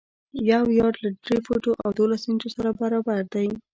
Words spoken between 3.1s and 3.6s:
دی.